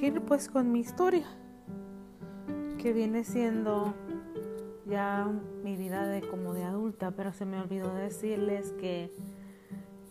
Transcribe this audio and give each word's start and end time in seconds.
seguir 0.00 0.22
pues 0.22 0.48
con 0.48 0.72
mi 0.72 0.80
historia, 0.80 1.26
que 2.78 2.94
viene 2.94 3.22
siendo 3.22 3.92
ya 4.86 5.30
mi 5.62 5.76
vida 5.76 6.06
de 6.06 6.22
como 6.22 6.54
de 6.54 6.64
adulta, 6.64 7.10
pero 7.10 7.34
se 7.34 7.44
me 7.44 7.60
olvidó 7.60 7.94
decirles 7.94 8.72
que, 8.80 9.12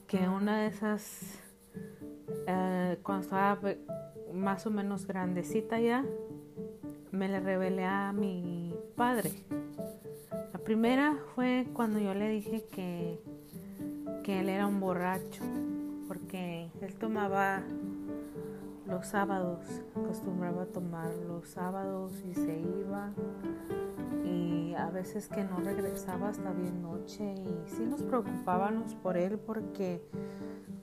que 0.05 0.29
una 0.29 0.59
de 0.59 0.67
esas, 0.67 1.41
eh, 2.45 2.99
cuando 3.01 3.23
estaba 3.23 3.59
más 4.31 4.67
o 4.67 4.69
menos 4.69 5.07
grandecita 5.07 5.79
ya, 5.79 6.05
me 7.09 7.27
le 7.27 7.39
revelé 7.39 7.85
a 7.85 8.13
mi 8.13 8.75
padre. 8.95 9.31
La 10.53 10.59
primera 10.59 11.17
fue 11.33 11.65
cuando 11.73 11.97
yo 11.97 12.13
le 12.13 12.29
dije 12.29 12.63
que, 12.71 13.19
que 14.23 14.41
él 14.41 14.49
era 14.49 14.67
un 14.67 14.79
borracho, 14.79 15.41
porque 16.07 16.69
él 16.79 16.93
tomaba 16.93 17.63
los 18.89 19.07
sábados, 19.07 19.59
acostumbraba 19.95 20.65
tomar 20.65 21.09
los 21.27 21.49
sábados 21.49 22.23
y 22.25 22.33
se 22.33 22.59
iba 22.59 23.11
y 24.23 24.73
a 24.75 24.89
veces 24.89 25.27
que 25.27 25.43
no 25.43 25.59
regresaba 25.59 26.29
hasta 26.29 26.51
bien 26.51 26.81
noche 26.81 27.35
y 27.35 27.69
sí 27.69 27.85
nos 27.85 28.03
preocupábamos 28.03 28.95
por 28.95 29.17
él 29.17 29.37
porque 29.37 30.03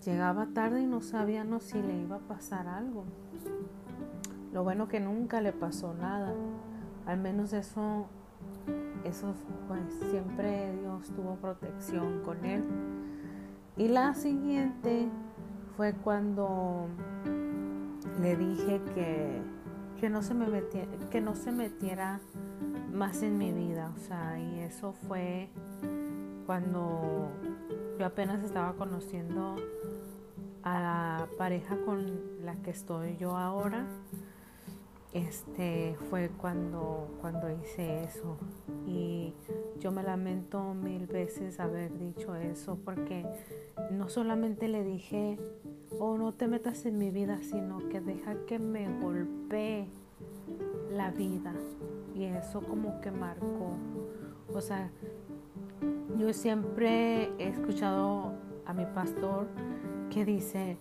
llegaba 0.05 0.47
tarde 0.55 0.83
y 0.83 0.87
no 0.87 1.01
sabíamos 1.01 1.65
si 1.65 1.81
le 1.81 1.99
iba 1.99 2.17
a 2.17 2.21
pasar 2.21 2.69
algo. 2.69 3.05
Lo 4.53 4.65
bueno 4.65 4.89
que 4.89 5.01
nunca 5.01 5.41
le 5.41 5.53
pasó 5.53 5.93
nada. 5.95 6.33
Al 7.07 7.19
menos 7.19 7.53
eso, 7.53 8.07
eso 9.05 9.35
pues 9.69 10.11
siempre 10.11 10.73
Dios 10.81 11.11
tuvo 11.11 11.37
protección 11.37 12.23
con 12.23 12.45
él. 12.45 12.65
Y 13.77 13.89
la 13.89 14.15
siguiente 14.15 15.09
fue 15.77 15.93
cuando 15.93 16.89
le 18.21 18.37
dije 18.37 18.81
que, 18.95 19.41
que, 20.01 20.11
no 20.11 20.23
se 20.23 20.35
me 20.35 20.47
metiera, 20.47 20.89
que 21.11 21.21
no 21.21 21.35
se 21.35 21.53
metiera 21.53 22.21
más 22.93 23.23
en 23.23 23.39
mi 23.39 23.53
vida. 23.53 23.93
O 23.97 23.99
sea, 23.99 24.39
y 24.39 24.61
eso 24.61 24.93
fue 25.07 25.49
cuando 26.47 27.31
yo 27.99 28.07
apenas 28.07 28.43
estaba 28.45 28.75
conociendo 28.75 29.57
a 30.63 30.81
la 30.81 31.29
pareja 31.39 31.77
con 31.85 32.45
la 32.45 32.57
que 32.57 32.71
estoy 32.71 33.17
yo 33.17 33.37
ahora 33.37 33.87
este 35.17 35.97
fue 36.11 36.29
cuando, 36.29 37.09
cuando 37.23 37.51
hice 37.51 38.05
eso. 38.05 38.37
Y 38.87 39.33
yo 39.81 39.91
me 39.91 40.03
lamento 40.03 40.75
mil 40.75 41.07
veces 41.07 41.59
haber 41.59 41.99
dicho 41.99 42.35
eso 42.35 42.79
porque 42.85 43.25
no 43.91 44.11
solamente 44.11 44.69
le 44.69 44.85
dije, 44.85 45.39
oh, 45.99 46.17
no 46.17 46.33
te 46.33 46.49
metas 46.49 46.87
en 46.87 46.99
mi 46.99 47.11
vida, 47.11 47.39
sino 47.43 47.89
que 47.89 48.01
deja 48.01 48.35
que 48.47 48.59
me 48.59 48.89
golpee 49.01 49.89
la 50.91 51.11
vida. 51.11 51.55
Y 52.15 52.25
eso 52.25 52.61
como 52.61 53.01
que 53.01 53.11
marcó. 53.11 53.77
O 54.55 54.61
sea, 54.61 54.91
yo 56.19 56.33
siempre 56.33 57.31
he 57.39 57.49
escuchado 57.49 58.33
a 58.65 58.73
mi 58.73 58.87
pastor 58.87 59.47
que 60.11 60.25
dice, 60.25 60.77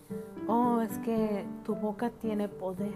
oh, 0.47 0.81
es 0.81 0.97
que 0.99 1.45
tu 1.63 1.75
boca 1.75 2.09
tiene 2.09 2.47
poder 2.47 2.93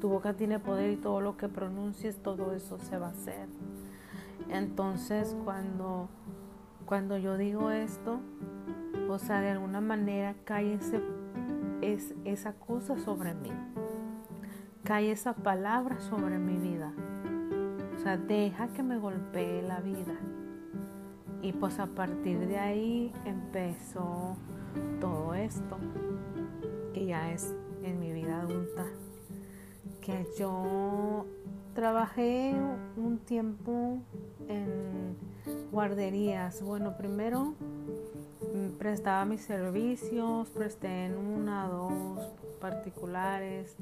tu 0.00 0.08
boca 0.08 0.32
tiene 0.32 0.58
poder 0.58 0.90
y 0.90 0.96
todo 0.96 1.20
lo 1.20 1.36
que 1.36 1.48
pronuncies, 1.48 2.16
todo 2.22 2.52
eso 2.54 2.78
se 2.78 2.98
va 2.98 3.08
a 3.08 3.10
hacer. 3.10 3.46
Entonces 4.48 5.36
cuando, 5.44 6.08
cuando 6.86 7.18
yo 7.18 7.36
digo 7.36 7.70
esto, 7.70 8.20
o 9.10 9.18
sea, 9.18 9.40
de 9.40 9.50
alguna 9.50 9.80
manera 9.80 10.34
cae 10.44 10.74
ese, 10.74 11.00
es, 11.82 12.14
esa 12.24 12.52
cosa 12.54 12.98
sobre 12.98 13.34
mí. 13.34 13.50
Cae 14.84 15.10
esa 15.10 15.34
palabra 15.34 16.00
sobre 16.00 16.38
mi 16.38 16.56
vida. 16.56 16.92
O 17.96 17.98
sea, 18.02 18.16
deja 18.16 18.68
que 18.68 18.82
me 18.82 18.98
golpee 18.98 19.62
la 19.62 19.80
vida. 19.80 20.14
Y 21.42 21.52
pues 21.52 21.78
a 21.78 21.86
partir 21.86 22.38
de 22.46 22.58
ahí 22.58 23.12
empezó 23.24 24.36
todo 25.00 25.34
esto, 25.34 25.78
que 26.92 27.06
ya 27.06 27.32
es 27.32 27.54
en 27.82 27.98
mi 27.98 28.12
vida 28.12 28.42
adulta 28.42 28.84
que 30.00 30.26
yo 30.38 31.26
trabajé 31.74 32.54
un 32.96 33.18
tiempo 33.18 33.98
en 34.48 35.16
guarderías. 35.70 36.62
Bueno, 36.62 36.96
primero 36.96 37.54
prestaba 38.80 39.26
mis 39.26 39.42
servicios, 39.42 40.48
presté 40.48 41.04
en 41.04 41.18
una, 41.18 41.68
dos 41.68 42.32
particulares, 42.62 43.76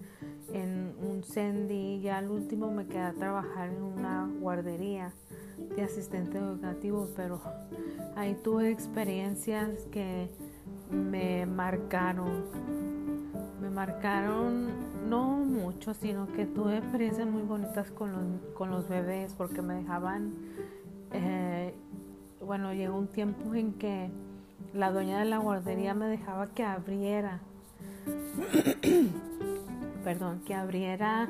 en 0.52 0.92
un 1.00 1.22
Sendy, 1.22 2.00
ya 2.00 2.18
al 2.18 2.28
último 2.32 2.72
me 2.72 2.84
quedé 2.84 3.02
a 3.02 3.12
trabajar 3.12 3.68
en 3.68 3.80
una 3.80 4.28
guardería 4.40 5.12
de 5.76 5.82
asistente 5.82 6.38
educativo, 6.38 7.08
pero 7.14 7.40
ahí 8.16 8.36
tuve 8.42 8.72
experiencias 8.72 9.70
que 9.92 10.30
me 10.90 11.46
marcaron, 11.46 12.46
me 13.62 13.70
marcaron 13.70 14.66
no 15.08 15.36
mucho, 15.36 15.94
sino 15.94 16.26
que 16.26 16.44
tuve 16.44 16.78
experiencias 16.78 17.28
muy 17.28 17.42
bonitas 17.42 17.92
con 17.92 18.10
los, 18.10 18.52
con 18.54 18.70
los 18.72 18.88
bebés 18.88 19.32
porque 19.34 19.62
me 19.62 19.74
dejaban, 19.74 20.34
eh, 21.12 21.72
bueno, 22.44 22.72
llegó 22.74 22.98
un 22.98 23.06
tiempo 23.06 23.54
en 23.54 23.74
que 23.74 24.10
la 24.74 24.90
dueña 24.90 25.18
de 25.18 25.24
la 25.24 25.38
guardería 25.38 25.94
me 25.94 26.06
dejaba 26.06 26.48
que 26.48 26.64
abriera, 26.64 27.40
perdón, 30.04 30.40
que 30.44 30.54
abriera 30.54 31.28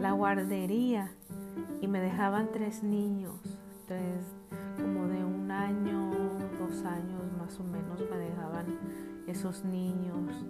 la 0.00 0.12
guardería 0.12 1.12
y 1.80 1.88
me 1.88 2.00
dejaban 2.00 2.50
tres 2.52 2.82
niños, 2.82 3.40
tres 3.86 4.24
como 4.76 5.06
de 5.08 5.24
un 5.24 5.50
año, 5.50 6.10
dos 6.58 6.84
años 6.84 7.22
más 7.38 7.58
o 7.60 7.64
menos 7.64 8.00
me 8.10 8.16
dejaban 8.18 8.66
esos 9.26 9.64
niños 9.64 10.44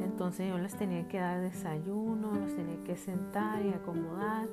entonces 0.00 0.48
yo 0.48 0.58
les 0.58 0.76
tenía 0.76 1.08
que 1.08 1.18
dar 1.18 1.40
desayuno, 1.40 2.32
los 2.34 2.54
tenía 2.54 2.82
que 2.84 2.96
sentar 2.96 3.64
y 3.64 3.70
acomodar. 3.70 4.48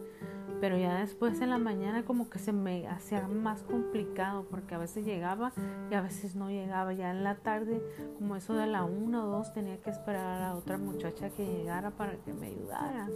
Pero 0.59 0.77
ya 0.77 0.99
después 0.99 1.39
en 1.41 1.51
la 1.51 1.59
mañana 1.59 2.03
como 2.03 2.29
que 2.29 2.39
se 2.39 2.51
me 2.51 2.87
hacía 2.87 3.27
más 3.27 3.61
complicado 3.61 4.45
porque 4.49 4.73
a 4.73 4.79
veces 4.79 5.05
llegaba 5.05 5.51
y 5.91 5.93
a 5.93 6.01
veces 6.01 6.35
no 6.35 6.49
llegaba. 6.49 6.93
Ya 6.93 7.11
en 7.11 7.23
la 7.23 7.35
tarde, 7.35 7.81
como 8.17 8.35
eso 8.35 8.55
de 8.55 8.65
la 8.65 8.83
una 8.83 9.25
o 9.25 9.27
dos, 9.27 9.53
tenía 9.53 9.79
que 9.81 9.91
esperar 9.91 10.25
a 10.25 10.39
la 10.39 10.55
otra 10.55 10.77
muchacha 10.77 11.29
que 11.29 11.45
llegara 11.45 11.91
para 11.91 12.15
que 12.17 12.33
me 12.33 12.47
ayudara. 12.47 13.07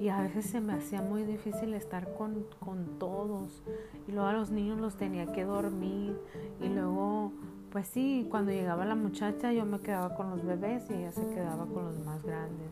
Y 0.00 0.08
a 0.08 0.22
veces 0.22 0.46
se 0.46 0.60
me 0.60 0.72
hacía 0.72 1.02
muy 1.02 1.22
difícil 1.22 1.72
estar 1.74 2.14
con, 2.14 2.46
con 2.58 2.98
todos. 2.98 3.62
Y 4.08 4.12
luego 4.12 4.26
a 4.26 4.32
los 4.32 4.50
niños 4.50 4.80
los 4.80 4.96
tenía 4.96 5.26
que 5.32 5.44
dormir. 5.44 6.18
Y 6.60 6.68
luego 6.68 7.32
pues 7.74 7.88
sí, 7.88 8.28
cuando 8.30 8.52
llegaba 8.52 8.84
la 8.84 8.94
muchacha 8.94 9.52
yo 9.52 9.66
me 9.66 9.80
quedaba 9.80 10.14
con 10.14 10.30
los 10.30 10.44
bebés 10.44 10.88
y 10.90 10.94
ella 10.94 11.10
se 11.10 11.26
quedaba 11.30 11.66
con 11.66 11.86
los 11.86 11.98
más 12.06 12.22
grandes. 12.22 12.70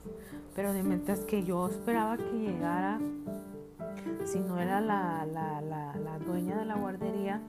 Pero 0.54 0.72
de 0.72 0.84
mientras 0.84 1.24
que 1.24 1.42
yo 1.42 1.66
esperaba 1.66 2.16
que 2.16 2.30
llegara, 2.30 3.00
si 4.24 4.38
no 4.38 4.60
era 4.60 4.80
la, 4.80 5.26
la, 5.26 6.18
dueña 6.24 6.56
de 6.56 6.66
la 6.66 6.76
guardería, 6.76 7.42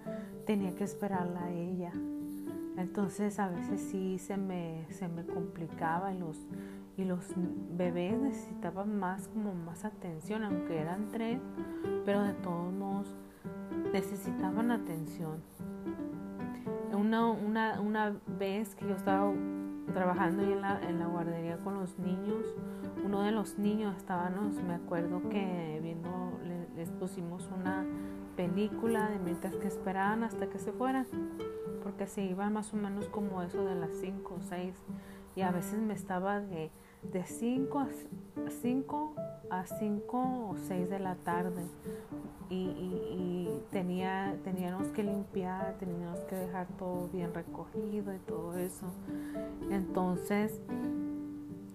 tenía 0.47 0.73
que 0.73 0.83
esperarla 0.83 1.43
a 1.43 1.51
ella. 1.51 1.91
Entonces 2.75 3.37
a 3.37 3.49
veces 3.49 3.81
sí 3.81 4.17
se 4.17 4.35
me, 4.35 4.87
se 4.89 5.07
me 5.07 5.23
complicaba 5.23 6.11
y 6.11 6.17
los, 6.17 6.39
y 6.97 7.03
los 7.05 7.23
bebés 7.77 8.17
necesitaban 8.17 8.97
más 8.97 9.27
como 9.27 9.53
más 9.53 9.85
atención, 9.85 10.41
aunque 10.41 10.79
eran 10.79 11.07
tres, 11.11 11.39
pero 12.03 12.23
de 12.23 12.33
todos 12.33 12.73
modos 12.73 13.15
necesitaban 13.93 14.71
atención 14.71 15.43
una, 17.03 17.81
una, 17.81 18.15
vez 18.39 18.75
que 18.75 18.87
yo 18.87 18.95
estaba 18.95 19.31
trabajando 19.93 20.43
en 20.43 20.61
la, 20.61 20.81
en 20.81 20.99
la 20.99 21.07
guardería 21.07 21.57
con 21.57 21.75
los 21.75 21.99
niños, 21.99 22.45
uno 23.03 23.23
de 23.23 23.31
los 23.31 23.59
niños 23.59 23.95
estábamos, 23.97 24.55
me 24.63 24.75
acuerdo 24.75 25.21
que 25.29 25.79
viendo, 25.83 26.39
les, 26.75 26.89
pusimos 26.91 27.49
una 27.49 27.85
película 28.37 29.09
de 29.09 29.19
mientras 29.19 29.55
que 29.57 29.67
esperaban 29.67 30.23
hasta 30.23 30.49
que 30.49 30.59
se 30.59 30.71
fueran, 30.71 31.05
porque 31.83 32.07
se 32.07 32.23
iban 32.23 32.53
más 32.53 32.73
o 32.73 32.77
menos 32.77 33.09
como 33.09 33.41
eso 33.41 33.65
de 33.65 33.75
las 33.75 33.91
5 33.99 34.35
o 34.35 34.41
6, 34.41 34.73
y 35.35 35.41
a 35.41 35.51
veces 35.51 35.79
me 35.79 35.93
estaba 35.93 36.39
de 36.39 36.71
de 37.11 37.23
5 37.23 37.79
a 37.79 37.87
5 38.49 39.15
a 39.49 39.65
5 39.65 40.17
o 40.49 40.55
6 40.67 40.89
de 40.89 40.99
la 40.99 41.15
tarde 41.15 41.63
y, 42.49 43.49
tenía, 43.71 44.35
teníamos 44.43 44.87
que 44.89 45.03
limpiar, 45.03 45.75
teníamos 45.79 46.19
que 46.21 46.35
dejar 46.35 46.67
todo 46.77 47.07
bien 47.11 47.33
recogido 47.33 48.13
y 48.13 48.19
todo 48.19 48.57
eso. 48.57 48.85
Entonces, 49.71 50.61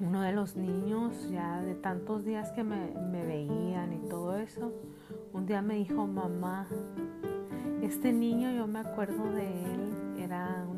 uno 0.01 0.23
de 0.23 0.33
los 0.33 0.57
niños, 0.57 1.29
ya 1.31 1.61
de 1.63 1.75
tantos 1.75 2.25
días 2.25 2.53
que 2.53 2.63
me, 2.63 2.93
me 3.11 3.25
veían 3.25 3.93
y 3.93 4.09
todo 4.09 4.37
eso, 4.37 4.73
un 5.33 5.47
día 5.47 5.63
me 5.63 5.75
dijo, 5.75 6.07
mamá, 6.07 6.69
este 7.83 8.13
niño 8.13 8.51
yo 8.53 8.67
me 8.67 8.81
acuerdo 8.81 9.33
de 9.33 9.47
él, 9.47 10.21
era 10.21 10.65
un 10.69 10.78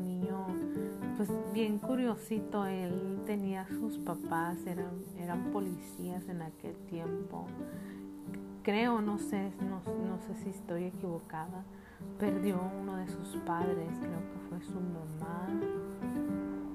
pues 1.23 1.53
bien 1.53 1.77
curiosito, 1.77 2.65
él 2.65 3.21
tenía 3.27 3.67
sus 3.67 3.99
papás, 3.99 4.57
eran, 4.65 5.03
eran 5.19 5.51
policías 5.51 6.27
en 6.27 6.41
aquel 6.41 6.75
tiempo. 6.89 7.45
Creo, 8.63 9.01
no 9.03 9.19
sé, 9.19 9.51
no, 9.59 9.83
no 10.07 10.17
sé 10.17 10.33
si 10.41 10.49
estoy 10.49 10.85
equivocada, 10.85 11.63
perdió 12.17 12.59
uno 12.81 12.95
de 12.95 13.07
sus 13.07 13.37
padres, 13.45 13.87
creo 13.99 14.19
que 14.31 14.49
fue 14.49 14.61
su 14.61 14.79
mamá 14.81 15.47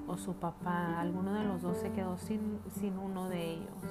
o 0.07 0.17
su 0.17 0.33
papá, 0.35 1.01
alguno 1.01 1.35
de 1.35 1.43
los 1.43 1.63
dos 1.63 1.79
se 1.79 1.91
quedó 1.91 2.17
sin, 2.17 2.61
sin 2.71 2.97
uno 2.99 3.29
de 3.29 3.55
ellos. 3.55 3.83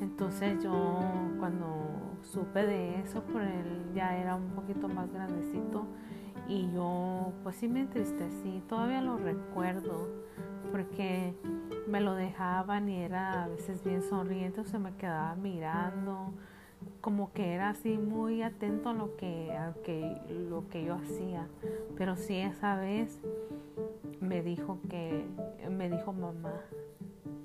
Entonces 0.00 0.62
yo 0.62 1.02
cuando 1.38 2.16
supe 2.22 2.64
de 2.64 3.00
eso, 3.00 3.20
por 3.24 3.42
él 3.42 3.90
ya 3.94 4.16
era 4.16 4.36
un 4.36 4.52
poquito 4.52 4.88
más 4.88 5.12
grandecito 5.12 5.84
y 6.48 6.70
yo 6.72 7.32
pues 7.42 7.56
sí 7.56 7.68
me 7.68 7.80
entristecí, 7.80 8.62
todavía 8.68 9.00
lo 9.00 9.16
recuerdo 9.16 10.08
porque 10.70 11.34
me 11.86 12.00
lo 12.00 12.14
dejaban 12.14 12.88
y 12.88 13.00
era 13.02 13.44
a 13.44 13.48
veces 13.48 13.82
bien 13.84 14.02
sonriente, 14.02 14.64
se 14.64 14.78
me 14.78 14.94
quedaba 14.96 15.34
mirando, 15.36 16.32
como 17.00 17.32
que 17.32 17.52
era 17.52 17.70
así 17.70 17.98
muy 17.98 18.42
atento 18.42 18.90
a 18.90 18.92
lo 18.92 19.16
que, 19.16 19.52
a 19.52 19.74
que, 19.84 20.20
lo 20.48 20.68
que 20.68 20.84
yo 20.84 20.94
hacía. 20.94 21.48
Pero 21.96 22.16
sí 22.16 22.36
esa 22.36 22.76
vez 22.76 23.18
me 24.20 24.42
dijo 24.42 24.78
que, 24.88 25.26
me 25.70 25.88
dijo 25.88 26.12
mamá. 26.12 26.60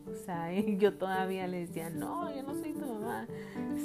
O 0.10 0.16
sea, 0.26 0.52
yo 0.78 0.94
todavía 0.96 1.48
le 1.48 1.60
decía, 1.68 1.90
no, 1.90 2.34
yo 2.36 2.44
no 2.44 2.54
soy 2.56 2.74
tu 2.74 2.86
mamá, 2.86 3.28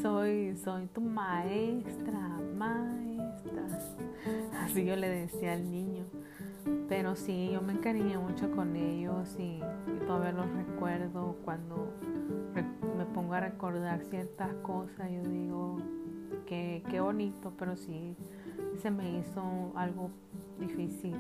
soy, 0.02 0.56
soy 0.56 0.86
tu 0.86 1.00
maestra, 1.00 2.40
maestra. 2.56 3.65
Yo 4.84 4.96
le 4.96 5.08
decía 5.08 5.54
al 5.54 5.70
niño. 5.70 6.04
Pero 6.88 7.16
sí, 7.16 7.50
yo 7.52 7.62
me 7.62 7.72
encariñé 7.72 8.18
mucho 8.18 8.50
con 8.50 8.76
ellos 8.76 9.36
y, 9.38 9.60
todavía 10.06 10.32
los 10.32 10.50
recuerdo 10.52 11.36
cuando 11.44 11.92
me 12.96 13.06
pongo 13.06 13.34
a 13.34 13.40
recordar 13.40 14.02
ciertas 14.04 14.52
cosas. 14.62 15.10
Yo 15.10 15.22
digo, 15.22 15.76
que 16.46 16.82
qué 16.90 17.00
bonito, 17.00 17.52
pero 17.58 17.76
sí 17.76 18.16
se 18.80 18.90
me 18.90 19.18
hizo 19.18 19.72
algo 19.74 20.10
difícil 20.58 21.16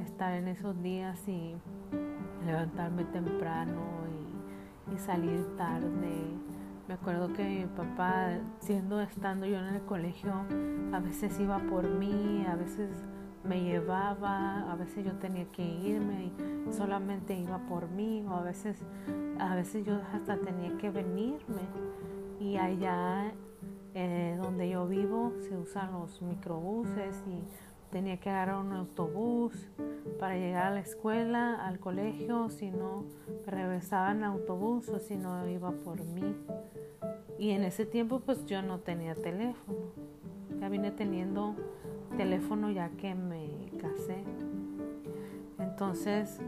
estar 0.00 0.34
en 0.34 0.48
esos 0.48 0.80
días 0.82 1.26
y 1.28 1.54
levantarme 2.44 3.04
temprano 3.04 3.82
y 4.94 4.98
salir 4.98 5.46
tarde. 5.56 6.47
Me 6.88 6.94
acuerdo 6.94 7.30
que 7.34 7.44
mi 7.44 7.66
papá, 7.66 8.38
siendo 8.60 8.98
estando 9.02 9.44
yo 9.44 9.58
en 9.58 9.74
el 9.74 9.82
colegio, 9.82 10.32
a 10.90 10.98
veces 11.00 11.38
iba 11.38 11.58
por 11.58 11.86
mí, 11.86 12.46
a 12.48 12.56
veces 12.56 12.88
me 13.44 13.62
llevaba, 13.62 14.72
a 14.72 14.74
veces 14.74 15.04
yo 15.04 15.12
tenía 15.18 15.44
que 15.52 15.62
irme 15.62 16.32
y 16.66 16.72
solamente 16.72 17.34
iba 17.34 17.58
por 17.66 17.90
mí, 17.90 18.24
o 18.26 18.32
a 18.32 18.42
veces, 18.42 18.82
a 19.38 19.54
veces 19.54 19.84
yo 19.84 20.00
hasta 20.14 20.38
tenía 20.38 20.78
que 20.78 20.88
venirme. 20.88 21.60
Y 22.40 22.56
allá 22.56 23.34
eh, 23.92 24.38
donde 24.40 24.70
yo 24.70 24.88
vivo 24.88 25.34
se 25.40 25.58
usan 25.58 25.92
los 25.92 26.22
microbuses 26.22 27.22
y 27.26 27.42
tenía 27.90 28.18
que 28.18 28.30
agarrar 28.30 28.56
un 28.64 28.72
autobús 28.72 29.54
para 30.18 30.36
llegar 30.36 30.66
a 30.66 30.70
la 30.70 30.80
escuela, 30.80 31.54
al 31.66 31.78
colegio, 31.78 32.48
si 32.50 32.70
no 32.70 33.04
regresaba 33.46 34.12
en 34.12 34.24
autobús 34.24 34.88
o 34.88 34.98
si 34.98 35.16
no 35.16 35.48
iba 35.48 35.70
por 35.70 36.02
mí. 36.04 36.34
Y 37.38 37.50
en 37.50 37.62
ese 37.62 37.86
tiempo 37.86 38.20
pues 38.20 38.44
yo 38.46 38.62
no 38.62 38.80
tenía 38.80 39.14
teléfono. 39.14 39.78
Ya 40.60 40.68
vine 40.68 40.90
teniendo 40.90 41.54
teléfono 42.16 42.70
ya 42.70 42.90
que 42.90 43.14
me 43.14 43.70
casé. 43.80 44.24
Entonces 45.58 46.40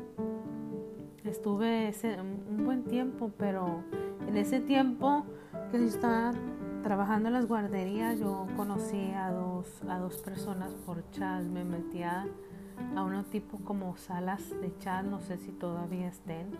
estuve 1.25 1.89
ese, 1.89 2.21
un 2.21 2.65
buen 2.65 2.85
tiempo, 2.85 3.31
pero 3.39 3.85
en 4.27 4.37
ese 4.37 4.61
tiempo 4.61 5.25
que 5.71 5.79
yo 5.79 5.85
estaba 5.85 6.33
trabajando 6.83 7.29
en 7.29 7.35
las 7.35 7.47
guarderías, 7.47 8.19
yo 8.19 8.47
conocí 8.57 9.11
a 9.13 9.31
dos, 9.31 9.50
a 9.89 9.99
dos 9.99 10.17
personas 10.19 10.73
por 10.87 11.09
chat. 11.11 11.43
Me 11.43 11.65
metía 11.65 12.27
a 12.97 13.03
uno 13.03 13.25
tipo 13.25 13.59
como 13.59 13.97
salas 13.97 14.49
de 14.61 14.77
chat, 14.79 15.05
no 15.05 15.21
sé 15.21 15.37
si 15.39 15.53
todavía 15.53 16.09
estén, 16.09 16.51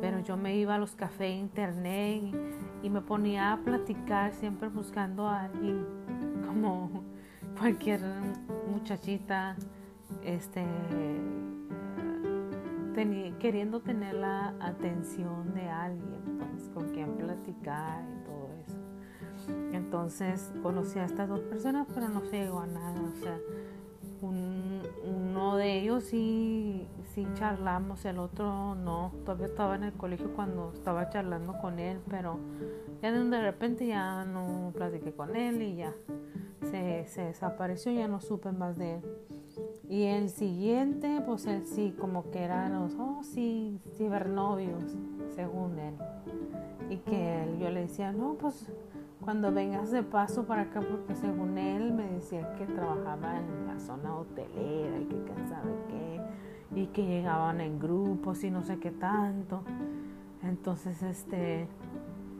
pero 0.00 0.20
yo 0.20 0.36
me 0.36 0.56
iba 0.56 0.74
a 0.74 0.78
los 0.78 0.94
cafés 0.94 1.38
internet 1.38 2.22
y, 2.82 2.90
me 2.90 3.00
ponía 3.00 3.52
a 3.52 3.58
platicar 3.58 4.32
siempre 4.32 4.68
buscando 4.68 5.28
a 5.28 5.44
alguien 5.44 5.86
como 6.46 7.04
cualquier 7.58 8.00
muchachita 8.70 9.56
este, 10.24 10.66
queriendo 13.38 13.80
tener 13.80 14.14
la 14.14 14.54
atención 14.60 15.54
de 15.54 15.68
alguien, 15.68 16.20
pues, 16.38 16.68
con 16.74 16.92
quien 16.92 17.16
platicar. 17.16 18.19
Entonces 19.72 20.52
conocí 20.62 20.98
a 20.98 21.04
estas 21.04 21.28
dos 21.28 21.40
personas, 21.40 21.86
pero 21.94 22.08
no 22.08 22.20
se 22.22 22.44
llegó 22.44 22.60
a 22.60 22.66
nada. 22.66 23.00
O 23.00 23.22
sea, 23.22 23.38
uno 24.22 25.56
de 25.56 25.78
ellos 25.78 26.04
sí, 26.04 26.86
sí 27.14 27.26
charlamos, 27.34 28.04
el 28.04 28.18
otro 28.18 28.74
no. 28.74 29.12
Todavía 29.24 29.46
estaba 29.46 29.76
en 29.76 29.84
el 29.84 29.92
colegio 29.92 30.32
cuando 30.34 30.72
estaba 30.74 31.08
charlando 31.08 31.54
con 31.60 31.78
él, 31.78 32.00
pero 32.08 32.38
ya 33.02 33.12
de 33.12 33.40
repente 33.40 33.86
ya 33.86 34.24
no 34.24 34.72
platiqué 34.74 35.12
con 35.12 35.36
él 35.36 35.62
y 35.62 35.76
ya 35.76 35.94
se, 36.62 37.06
se 37.06 37.22
desapareció, 37.22 37.92
ya 37.92 38.08
no 38.08 38.20
supe 38.20 38.52
más 38.52 38.76
de 38.76 38.96
él. 38.96 39.00
Y 39.88 40.04
el 40.04 40.30
siguiente, 40.30 41.20
pues 41.26 41.46
él 41.46 41.66
sí, 41.66 41.94
como 41.98 42.30
que 42.30 42.40
eran 42.40 42.72
los, 42.74 42.94
oh 42.94 43.22
sí, 43.24 43.80
cibernovios, 43.96 44.84
según 45.34 45.78
él. 45.78 45.94
Y 46.90 46.98
que 46.98 47.42
él, 47.42 47.58
yo 47.58 47.70
le 47.70 47.80
decía, 47.80 48.12
no, 48.12 48.34
pues 48.34 48.70
cuando 49.20 49.52
vengas 49.52 49.90
de 49.90 50.02
paso 50.02 50.44
para 50.44 50.62
acá, 50.62 50.80
porque 50.80 51.14
según 51.14 51.58
él 51.58 51.92
me 51.92 52.10
decía 52.10 52.54
que 52.54 52.66
trabajaba 52.66 53.38
en 53.38 53.66
la 53.66 53.78
zona 53.78 54.16
hotelera 54.16 54.98
y 54.98 55.04
que 55.04 55.22
quién 55.24 55.48
sabe 55.48 55.72
qué, 55.88 56.80
y 56.80 56.86
que 56.88 57.06
llegaban 57.06 57.60
en 57.60 57.78
grupos 57.78 58.42
y 58.44 58.50
no 58.50 58.62
sé 58.62 58.78
qué 58.78 58.90
tanto. 58.90 59.62
Entonces, 60.42 61.02
este, 61.02 61.68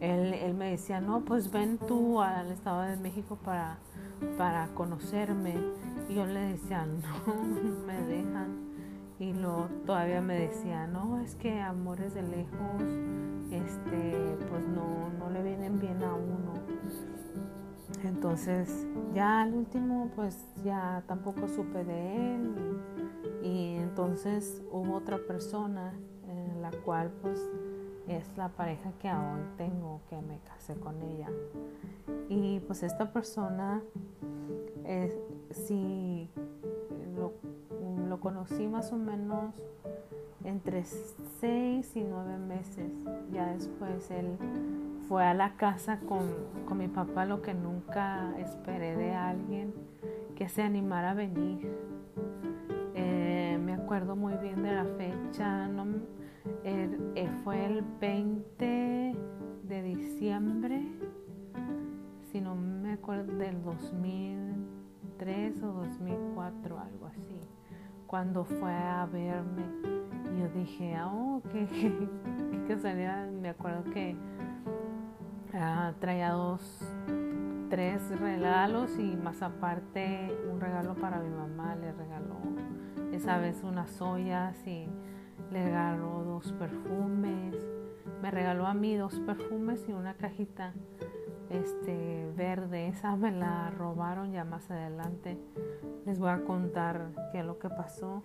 él, 0.00 0.34
él 0.34 0.54
me 0.54 0.70
decía, 0.70 1.00
no, 1.00 1.20
pues 1.20 1.50
ven 1.50 1.78
tú 1.78 2.20
al 2.20 2.50
Estado 2.50 2.82
de 2.82 2.96
México 2.96 3.36
para 3.44 3.78
para 4.36 4.68
conocerme. 4.68 5.54
Y 6.08 6.14
yo 6.14 6.26
le 6.26 6.40
decía, 6.40 6.86
no, 6.86 7.34
no 7.34 7.86
me 7.86 8.00
dejan. 8.02 8.69
Y 9.20 9.32
lo, 9.34 9.68
todavía 9.86 10.20
me 10.20 10.34
decía, 10.34 10.88
no, 10.88 11.20
es 11.20 11.36
que 11.36 11.60
amores 11.60 12.14
de 12.14 12.22
lejos, 12.22 12.82
este, 13.52 14.36
pues 14.48 14.66
no, 14.66 15.10
no 15.18 15.30
le 15.30 15.42
vienen 15.42 15.78
bien 15.78 16.02
a 16.02 16.14
uno. 16.14 16.54
Entonces, 18.02 18.88
ya 19.14 19.42
al 19.42 19.54
último, 19.54 20.10
pues 20.16 20.48
ya 20.64 21.04
tampoco 21.06 21.46
supe 21.46 21.84
de 21.84 22.34
él. 22.34 22.80
Y, 23.42 23.76
entonces 23.76 24.62
hubo 24.72 24.96
otra 24.96 25.18
persona 25.18 25.92
la 26.60 26.70
cual, 26.84 27.10
pues, 27.22 27.40
es 28.08 28.24
la 28.36 28.48
pareja 28.48 28.92
que 29.00 29.08
aún 29.08 29.56
tengo, 29.56 30.00
que 30.08 30.20
me 30.20 30.38
casé 30.40 30.74
con 30.74 31.00
ella. 31.02 31.28
Y 32.28 32.60
pues 32.60 32.82
esta 32.82 33.12
persona, 33.12 33.82
es, 34.84 35.14
sí, 35.50 36.30
lo, 37.16 37.32
lo, 38.10 38.20
conocí 38.20 38.66
más 38.66 38.92
o 38.92 38.96
menos 38.96 39.54
entre 40.44 40.84
seis 40.84 41.96
y 41.96 42.02
nueve 42.02 42.38
meses. 42.38 42.90
Ya 43.32 43.52
después 43.52 44.10
él 44.10 44.36
fue 45.08 45.24
a 45.24 45.34
la 45.34 45.56
casa 45.56 46.00
con, 46.00 46.20
con 46.66 46.78
mi 46.78 46.88
papá, 46.88 47.24
lo 47.24 47.42
que 47.42 47.54
nunca 47.54 48.32
esperé 48.38 48.96
de 48.96 49.12
alguien 49.12 49.74
que 50.34 50.48
se 50.48 50.62
animara 50.62 51.10
a 51.10 51.14
venir. 51.14 51.70
Eh, 52.94 53.58
me 53.62 53.74
acuerdo 53.74 54.16
muy 54.16 54.34
bien 54.34 54.62
de 54.62 54.72
la 54.72 54.84
fecha, 54.84 55.68
no, 55.68 55.86
eh, 56.64 57.28
fue 57.44 57.66
el 57.66 57.82
20 58.00 59.14
de 59.64 59.82
diciembre, 59.82 60.82
si 62.32 62.40
no 62.40 62.54
me 62.54 62.92
acuerdo, 62.92 63.36
del 63.36 63.62
2003 63.62 65.62
o 65.62 65.72
2004, 65.72 66.78
algo 66.78 67.06
así, 67.06 67.49
cuando 68.10 68.44
fue 68.44 68.72
a 68.72 69.06
verme. 69.06 69.62
Yo 70.36 70.48
dije, 70.48 70.96
oh, 71.04 71.40
qué, 71.52 71.68
qué, 71.68 72.64
casualidad. 72.66 73.30
Me 73.30 73.50
acuerdo 73.50 73.84
que 73.84 74.16
ah, 75.54 75.92
traía 76.00 76.30
dos, 76.30 76.60
tres 77.68 78.02
regalos 78.18 78.98
y 78.98 79.16
más 79.16 79.40
aparte 79.42 80.36
un 80.50 80.60
regalo 80.60 80.96
para 80.96 81.20
mi 81.20 81.30
mamá, 81.30 81.76
le 81.76 81.92
regaló 81.92 82.40
esa 83.12 83.38
vez 83.38 83.62
unas 83.62 84.02
ollas 84.02 84.56
y 84.66 84.88
le 85.52 85.64
regaló 85.64 86.24
dos 86.24 86.52
perfumes, 86.54 87.54
me 88.20 88.30
regaló 88.32 88.66
a 88.66 88.74
mí 88.74 88.96
dos 88.96 89.20
perfumes 89.20 89.84
y 89.88 89.92
una 89.92 90.14
cajita 90.14 90.74
este 91.50 92.32
verde, 92.36 92.88
esa 92.88 93.16
me 93.16 93.32
la 93.32 93.70
robaron 93.70 94.32
ya 94.32 94.44
más 94.44 94.70
adelante. 94.70 95.36
Les 96.06 96.18
voy 96.18 96.30
a 96.30 96.44
contar 96.44 97.10
qué 97.32 97.40
es 97.40 97.44
lo 97.44 97.58
que 97.58 97.68
pasó. 97.68 98.22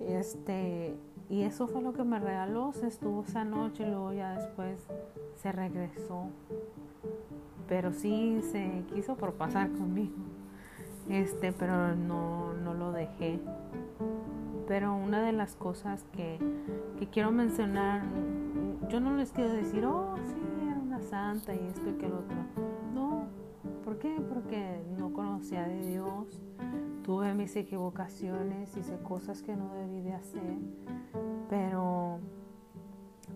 Este, 0.00 0.96
y 1.30 1.42
eso 1.42 1.66
fue 1.66 1.82
lo 1.82 1.92
que 1.92 2.04
me 2.04 2.18
regaló, 2.18 2.72
se 2.72 2.88
estuvo 2.88 3.22
esa 3.22 3.44
noche 3.44 3.84
y 3.84 3.90
luego 3.90 4.12
ya 4.12 4.36
después 4.36 4.86
se 5.36 5.52
regresó. 5.52 6.26
Pero 7.68 7.92
sí 7.92 8.40
se 8.42 8.84
quiso 8.92 9.16
por 9.16 9.34
pasar 9.34 9.70
conmigo. 9.70 10.14
Este, 11.08 11.52
pero 11.52 11.94
no, 11.94 12.52
no 12.54 12.74
lo 12.74 12.92
dejé. 12.92 13.40
Pero 14.66 14.96
una 14.96 15.22
de 15.22 15.32
las 15.32 15.54
cosas 15.54 16.04
que, 16.12 16.38
que 16.98 17.08
quiero 17.08 17.30
mencionar, 17.30 18.02
yo 18.88 18.98
no 19.00 19.16
les 19.16 19.30
quiero 19.30 19.52
decir, 19.52 19.84
oh, 19.86 20.16
sí, 20.24 20.45
santa 21.06 21.54
y 21.54 21.58
esto 21.66 21.88
y 21.88 21.94
que 21.94 22.06
el 22.06 22.12
otro. 22.12 22.36
No, 22.94 23.26
¿por 23.84 23.98
qué? 23.98 24.20
Porque 24.28 24.82
no 24.98 25.12
conocía 25.12 25.66
de 25.66 25.88
Dios, 25.88 26.42
tuve 27.02 27.34
mis 27.34 27.54
equivocaciones, 27.56 28.76
hice 28.76 28.98
cosas 28.98 29.42
que 29.42 29.56
no 29.56 29.72
debí 29.74 30.02
de 30.02 30.14
hacer, 30.14 30.58
pero, 31.48 32.18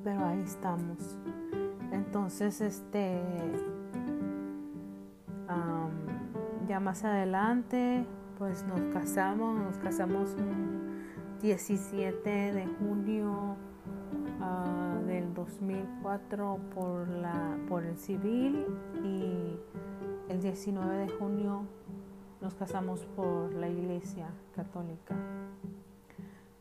pero 0.04 0.24
ahí 0.26 0.40
estamos. 0.40 1.18
Entonces, 1.92 2.60
este, 2.60 3.20
ya 6.70 6.78
más 6.78 7.04
adelante, 7.04 8.06
pues 8.38 8.64
nos 8.64 8.80
casamos, 8.92 9.58
nos 9.58 9.76
casamos 9.78 10.36
un 10.38 11.02
17 11.42 12.30
de 12.30 12.64
junio 12.78 13.56
uh, 14.40 14.89
del 15.20 15.34
2004 15.34 16.58
por, 16.74 17.08
la, 17.08 17.58
por 17.68 17.84
el 17.84 17.98
civil 17.98 18.64
y 19.04 19.58
el 20.32 20.40
19 20.40 20.96
de 20.96 21.08
junio 21.08 21.62
nos 22.40 22.54
casamos 22.54 23.04
por 23.16 23.52
la 23.54 23.68
iglesia 23.68 24.28
católica. 24.54 25.14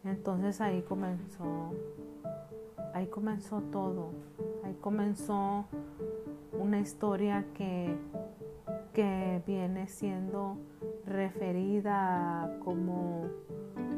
Entonces 0.03 0.59
ahí 0.61 0.81
comenzó, 0.81 1.71
ahí 2.93 3.07
comenzó 3.07 3.61
todo, 3.71 4.11
ahí 4.63 4.75
comenzó 4.81 5.65
una 6.51 6.79
historia 6.79 7.45
que 7.53 7.97
que 8.93 9.41
viene 9.45 9.87
siendo 9.87 10.57
referida 11.05 12.43
a 12.43 12.59
como, 12.59 13.27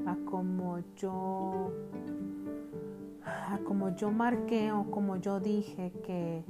a 0.05 0.15
como 0.29 0.79
yo 0.95 1.71
a 3.25 3.59
como 3.65 3.89
yo 3.95 4.11
marqué 4.11 4.71
o 4.71 4.89
como 4.89 5.17
yo 5.17 5.39
dije 5.39 5.91
que 6.05 6.43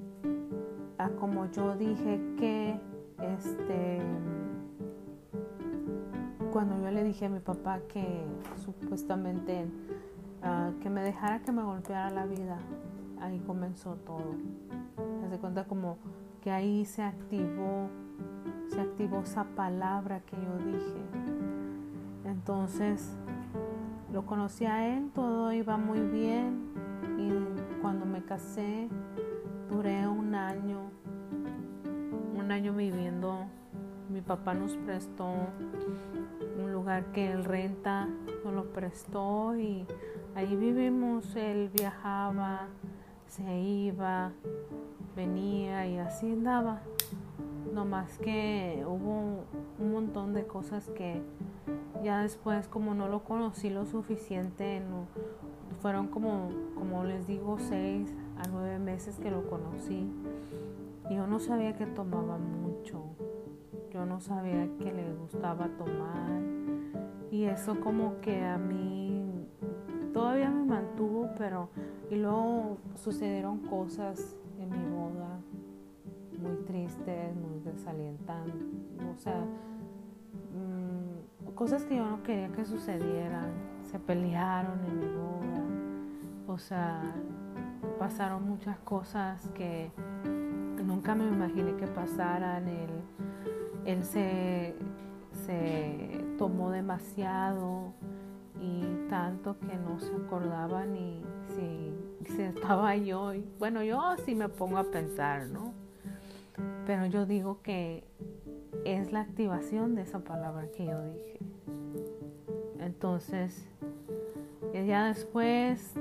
a 0.98 1.10
como 1.10 1.50
yo 1.52 1.76
dije 1.76 2.20
que 2.38 2.80
este 3.20 4.00
cuando 6.52 6.82
yo 6.82 6.92
le 6.92 7.04
dije 7.04 7.26
a 7.26 7.30
mi 7.30 7.40
papá 7.40 7.80
que 7.88 8.24
supuestamente 8.58 9.66
ah, 10.44 10.72
que 10.82 10.90
me 10.90 11.02
dejara 11.02 11.42
que 11.42 11.52
me 11.52 11.64
golpeara 11.64 12.10
la 12.10 12.26
vida 12.26 12.58
ahí 13.20 13.40
comenzó 13.46 13.96
todo 13.96 14.36
se 15.30 15.38
cuenta 15.38 15.66
como 15.66 15.98
que 16.42 16.52
ahí 16.52 16.86
se 16.86 17.04
activó 17.04 17.90
se 18.72 18.80
activó 18.80 19.20
esa 19.20 19.44
palabra 19.44 20.22
que 20.22 20.38
yo 20.38 20.58
dije. 20.66 21.02
Entonces 22.26 23.18
lo 24.12 24.26
conocí 24.26 24.66
a 24.66 24.88
él, 24.88 25.10
todo 25.14 25.54
iba 25.54 25.78
muy 25.78 26.00
bien 26.00 26.74
y 27.18 27.82
cuando 27.82 28.06
me 28.06 28.24
casé 28.24 28.90
duré 29.70 30.08
un 30.08 30.36
año, 30.36 30.92
un 32.38 32.52
año 32.52 32.74
viviendo. 32.74 33.46
Mi 34.10 34.22
papá 34.22 34.54
nos 34.54 34.76
prestó 34.76 35.34
un 36.62 36.74
lugar 36.74 37.06
que 37.14 37.32
él 37.32 37.46
renta, 37.46 38.10
nos 38.44 38.54
lo 38.54 38.74
prestó 38.74 39.56
y 39.56 39.86
ahí 40.36 40.56
vivimos. 40.58 41.34
Él 41.38 41.70
viajaba, 41.74 42.68
se 43.28 43.60
iba, 43.60 44.34
venía 45.16 45.88
y 45.88 45.98
así 45.98 46.34
andaba. 46.34 46.82
No 47.72 47.86
más 47.86 48.18
que 48.18 48.84
hubo 48.86 49.46
un 49.80 49.92
montón 49.92 50.34
de 50.34 50.46
cosas 50.46 50.90
que 50.90 51.22
ya 52.04 52.22
después 52.22 52.68
como 52.68 52.94
no 52.94 53.08
lo 53.08 53.24
conocí 53.24 53.70
lo 53.70 53.86
suficiente, 53.86 54.82
fueron 55.82 56.08
como, 56.08 56.50
como 56.76 57.04
les 57.04 57.28
digo, 57.28 57.58
seis 57.60 58.14
a 58.38 58.48
nueve 58.50 58.78
meses 58.80 59.20
que 59.20 59.32
lo 59.32 59.48
conocí. 59.50 60.12
Y 61.10 61.16
yo 61.16 61.28
no 61.28 61.40
sabía 61.40 61.76
que 61.76 61.86
tomaba 61.86 62.38
mucho. 62.38 63.04
Yo 63.92 64.06
no 64.06 64.20
sabía 64.20 64.70
que 64.78 64.92
le 64.92 65.14
gustaba 65.14 65.70
tomar. 65.78 66.42
Y 67.32 67.46
eso 67.46 67.80
como 67.80 68.20
que 68.22 68.44
a 68.44 68.58
mí 68.58 69.48
todavía 70.14 70.50
me 70.50 70.66
mantuvo, 70.66 71.30
pero 71.38 71.70
y 72.10 72.16
luego 72.16 72.78
sucedieron 72.96 73.60
cosas 73.60 74.36
tristes, 76.72 77.36
muy 77.36 77.60
desalientantes, 77.66 78.64
o 79.14 79.20
sea, 79.20 79.44
mm, 80.54 81.54
cosas 81.54 81.84
que 81.84 81.98
yo 81.98 82.06
no 82.06 82.24
quería 82.24 82.50
que 82.50 82.64
sucedieran, 82.64 83.52
se 83.84 84.00
pelearon 84.00 84.80
en 84.86 85.00
mi 85.00 85.06
boda, 85.06 85.64
o 86.48 86.58
sea, 86.58 87.02
pasaron 88.00 88.48
muchas 88.48 88.78
cosas 88.80 89.50
que 89.50 89.92
nunca 90.84 91.14
me 91.14 91.26
imaginé 91.26 91.76
que 91.76 91.88
pasaran, 91.88 92.68
él, 92.68 92.90
él 93.86 94.04
se, 94.04 94.74
se 95.46 96.24
tomó 96.38 96.72
demasiado 96.72 97.94
y 98.62 99.10
tanto 99.10 99.60
que 99.60 99.76
no 99.76 100.00
se 100.00 100.16
acordaba 100.16 100.86
ni 100.86 101.22
si, 101.56 102.34
si 102.34 102.42
estaba 102.44 102.96
yo. 102.96 103.34
bueno, 103.60 103.84
yo 103.84 104.00
sí 104.26 104.36
me 104.36 104.48
pongo 104.48 104.78
a 104.78 104.84
pensar, 104.84 105.48
¿no? 105.48 105.71
Pero 106.86 107.06
yo 107.06 107.26
digo 107.26 107.62
que 107.62 108.04
es 108.86 109.12
la 109.12 109.22
activación 109.22 109.96
de 109.96 110.02
esa 110.02 110.20
palabra 110.20 110.68
que 110.76 110.86
yo 110.86 111.04
dije. 111.04 111.40
Entonces, 112.80 113.68
ya 114.74 115.06
después 115.06 115.94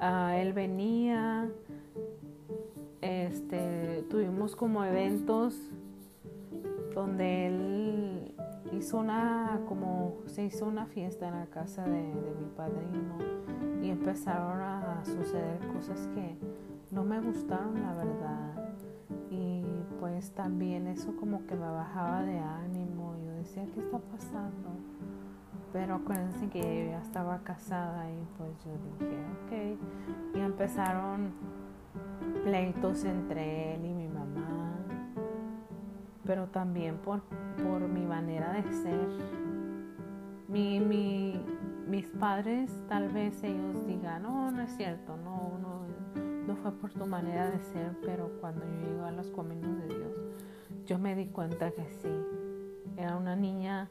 ah, 0.00 0.36
él 0.36 0.52
venía, 0.52 1.48
este, 3.00 4.04
tuvimos 4.10 4.56
como 4.56 4.84
eventos 4.84 5.54
donde 6.94 7.46
él 7.46 8.34
hizo 8.72 8.98
una, 8.98 9.60
como 9.68 10.16
se 10.26 10.44
hizo 10.44 10.66
una 10.66 10.86
fiesta 10.86 11.28
en 11.28 11.34
la 11.34 11.46
casa 11.46 11.84
de 11.84 12.02
mi 12.02 12.48
padrino 12.56 13.18
y 13.82 13.90
empezaron 13.90 14.60
a 14.60 15.04
suceder 15.04 15.60
cosas 15.68 16.08
que 16.14 16.36
no 16.90 17.04
me 17.04 17.20
gustaron, 17.20 17.80
la 17.82 17.94
verdad 17.94 18.65
pues 20.16 20.32
también 20.32 20.86
eso 20.86 21.14
como 21.16 21.46
que 21.46 21.54
me 21.54 21.68
bajaba 21.68 22.22
de 22.22 22.38
ánimo. 22.38 23.14
Yo 23.22 23.32
decía, 23.32 23.66
¿qué 23.74 23.80
está 23.80 23.98
pasando? 23.98 24.70
Pero 25.74 25.96
acuérdense 25.96 26.48
que 26.48 26.60
yo 26.60 26.90
ya 26.90 27.02
estaba 27.02 27.40
casada 27.40 28.10
y 28.10 28.26
pues 28.38 28.50
yo 28.64 28.70
dije, 28.98 29.76
ok. 29.76 30.36
Y 30.36 30.40
empezaron 30.40 31.34
pleitos 32.44 33.04
entre 33.04 33.74
él 33.74 33.84
y 33.84 33.92
mi 33.92 34.08
mamá. 34.08 34.78
Pero 36.24 36.46
también 36.46 36.96
por, 36.96 37.20
por 37.62 37.86
mi 37.86 38.06
manera 38.06 38.54
de 38.54 38.72
ser. 38.72 39.08
Mi, 40.48 40.80
mi, 40.80 41.38
mis 41.88 42.06
padres 42.06 42.70
tal 42.88 43.10
vez 43.10 43.44
ellos 43.44 43.86
digan, 43.86 44.22
no, 44.22 44.50
no 44.50 44.62
es 44.62 44.74
cierto, 44.78 45.14
no, 45.18 45.58
no, 45.60 45.75
no 46.46 46.56
fue 46.56 46.72
por 46.72 46.92
tu 46.92 47.06
manera 47.06 47.50
de 47.50 47.60
ser, 47.60 47.96
pero 48.04 48.30
cuando 48.40 48.64
yo 48.64 48.88
llego 48.88 49.04
a 49.04 49.10
los 49.10 49.30
caminos 49.30 49.78
de 49.80 49.86
Dios, 49.88 50.16
yo 50.86 50.98
me 50.98 51.14
di 51.14 51.26
cuenta 51.26 51.70
que 51.72 51.84
sí. 52.02 52.08
Era 52.96 53.16
una 53.16 53.36
niña, 53.36 53.88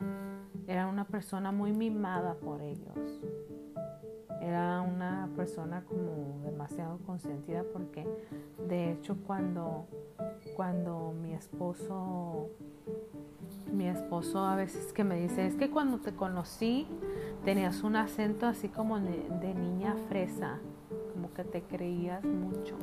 era 0.68 0.88
una 0.88 1.06
persona 1.06 1.52
muy 1.52 1.74
mimada 1.74 2.36
por 2.36 2.62
ellos. 2.62 3.22
Era 4.42 4.82
una 4.82 5.30
persona 5.36 5.84
como 5.86 6.42
demasiado 6.44 7.00
consentida 7.00 7.64
porque 7.74 8.08
de 8.68 8.92
hecho 8.92 9.18
cuando, 9.26 9.88
cuando 10.56 11.14
mi 11.22 11.34
esposo, 11.34 12.50
mi 13.74 13.88
esposo 13.88 14.46
a 14.46 14.56
veces 14.56 14.94
que 14.94 15.04
me 15.04 15.20
dice, 15.20 15.46
es 15.48 15.56
que 15.56 15.70
cuando 15.70 16.00
te 16.00 16.16
conocí 16.16 16.88
tenías 17.44 17.84
un 17.84 17.96
acento 17.96 18.46
así 18.46 18.70
como 18.70 19.00
de 19.00 19.54
niña 19.56 19.96
fresa 20.08 20.60
que 21.36 21.44
te 21.44 21.62
creías 21.62 22.24
mucho. 22.24 22.76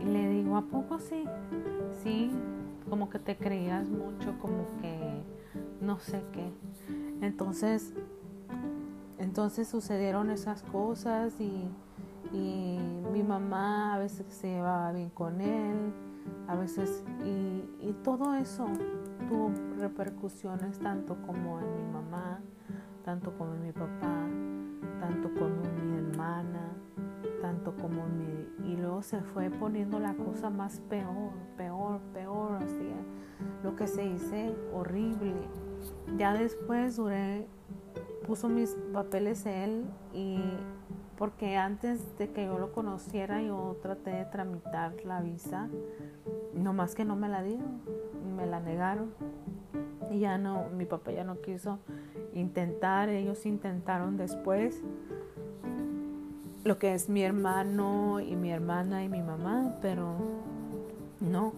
Y 0.00 0.04
le 0.04 0.28
digo, 0.28 0.56
¿a 0.56 0.62
poco 0.62 0.98
sí? 0.98 1.24
Sí, 2.02 2.30
como 2.88 3.10
que 3.10 3.18
te 3.18 3.36
creías 3.36 3.88
mucho, 3.88 4.38
como 4.40 4.66
que 4.80 5.22
no 5.80 5.98
sé 5.98 6.22
qué. 6.32 6.50
Entonces, 7.20 7.92
entonces 9.18 9.68
sucedieron 9.68 10.30
esas 10.30 10.62
cosas 10.62 11.38
y, 11.40 11.68
y 12.32 12.78
mi 13.12 13.22
mamá 13.22 13.94
a 13.94 13.98
veces 13.98 14.26
se 14.32 14.48
llevaba 14.48 14.92
bien 14.92 15.10
con 15.10 15.40
él 15.40 15.92
a 16.48 16.56
veces, 16.56 17.02
y, 17.24 17.64
y 17.80 17.96
todo 18.02 18.34
eso 18.34 18.66
tuvo 19.28 19.50
repercusiones 19.78 20.78
tanto 20.78 21.16
como 21.26 21.60
en 21.60 21.74
mi 21.74 21.92
mamá, 21.92 22.40
tanto 23.04 23.36
como 23.36 23.54
en 23.54 23.62
mi 23.62 23.72
papá, 23.72 24.26
tanto 25.00 25.32
como 25.34 25.64
en 25.64 25.90
mi 25.90 25.98
hermana, 25.98 26.72
tanto 27.42 27.74
como 27.76 28.06
mi... 28.06 28.72
Y 28.72 28.76
luego 28.76 29.02
se 29.02 29.20
fue 29.20 29.50
poniendo 29.50 29.98
la 29.98 30.14
cosa 30.14 30.48
más 30.48 30.80
peor, 30.88 31.32
peor, 31.58 32.00
peor, 32.14 32.54
así, 32.62 32.88
lo 33.62 33.76
que 33.76 33.86
se 33.86 34.06
hice 34.06 34.54
horrible. 34.72 35.34
Ya 36.16 36.32
después 36.32 36.96
duré, 36.96 37.46
puso 38.26 38.48
mis 38.48 38.74
papeles 38.92 39.44
él 39.44 39.84
y 40.14 40.38
porque 41.18 41.56
antes 41.56 42.16
de 42.16 42.30
que 42.30 42.46
yo 42.46 42.58
lo 42.58 42.72
conociera 42.72 43.42
yo 43.42 43.76
traté 43.82 44.10
de 44.10 44.24
tramitar 44.24 44.94
la 45.04 45.20
visa, 45.20 45.68
nomás 46.54 46.94
que 46.94 47.04
no 47.04 47.16
me 47.16 47.28
la 47.28 47.42
dieron, 47.42 47.80
me 48.36 48.46
la 48.46 48.60
negaron. 48.60 49.12
Y 50.10 50.20
ya 50.20 50.38
no, 50.38 50.68
mi 50.70 50.84
papá 50.84 51.10
ya 51.10 51.24
no 51.24 51.40
quiso 51.40 51.80
intentar, 52.34 53.08
ellos 53.08 53.44
intentaron 53.46 54.16
después 54.16 54.82
lo 56.64 56.78
que 56.78 56.94
es 56.94 57.08
mi 57.08 57.22
hermano 57.22 58.20
y 58.20 58.36
mi 58.36 58.50
hermana 58.50 59.04
y 59.04 59.08
mi 59.08 59.20
mamá, 59.20 59.76
pero 59.82 60.14
no, 61.20 61.52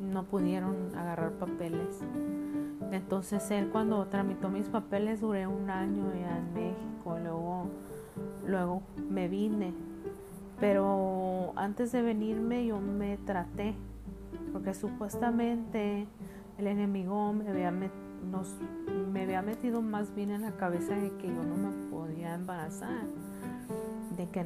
no 0.00 0.24
pudieron 0.24 0.94
agarrar 0.96 1.32
papeles. 1.32 2.00
Entonces 2.90 3.50
él 3.50 3.68
cuando 3.70 4.04
tramitó 4.06 4.48
mis 4.48 4.68
papeles 4.68 5.20
duré 5.20 5.46
un 5.46 5.70
año 5.70 6.12
ya 6.14 6.38
en 6.38 6.54
México, 6.54 7.18
luego, 7.22 7.66
luego 8.46 8.82
me 9.08 9.28
vine. 9.28 9.72
Pero 10.58 11.52
antes 11.56 11.92
de 11.92 12.02
venirme 12.02 12.66
yo 12.66 12.80
me 12.80 13.16
traté, 13.18 13.74
porque 14.52 14.74
supuestamente 14.74 16.06
el 16.58 16.66
enemigo 16.66 17.32
me 17.32 17.48
había, 17.48 17.70
nos, 17.70 18.56
me 19.12 19.22
había 19.22 19.42
metido 19.42 19.82
más 19.82 20.14
bien 20.14 20.30
en 20.30 20.42
la 20.42 20.52
cabeza 20.52 20.94
de 20.94 21.10
que 21.16 21.28
yo 21.28 21.42
no 21.42 21.56
me 21.56 21.90
podía 21.90 22.34
embarazar, 22.34 23.06
de 24.16 24.28
que, 24.28 24.44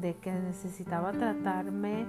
de 0.00 0.16
que 0.16 0.32
necesitaba 0.32 1.12
tratarme 1.12 2.06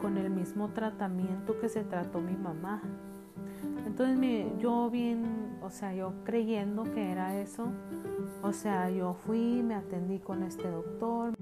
con 0.00 0.16
el 0.16 0.30
mismo 0.30 0.68
tratamiento 0.68 1.58
que 1.60 1.68
se 1.68 1.84
trató 1.84 2.20
mi 2.20 2.36
mamá. 2.36 2.82
Entonces 3.86 4.18
yo 4.58 4.90
bien, 4.90 5.58
o 5.62 5.70
sea, 5.70 5.94
yo 5.94 6.12
creyendo 6.24 6.84
que 6.84 7.10
era 7.10 7.36
eso, 7.40 7.68
o 8.42 8.52
sea, 8.52 8.90
yo 8.90 9.14
fui, 9.14 9.62
me 9.62 9.74
atendí 9.74 10.18
con 10.18 10.42
este 10.42 10.70
doctor. 10.70 11.34